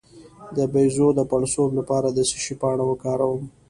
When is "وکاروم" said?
2.87-3.43